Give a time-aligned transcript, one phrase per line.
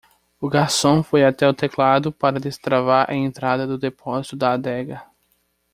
[0.39, 5.05] O garçom foi até o teclado para destravar a entrada do depósito da adega.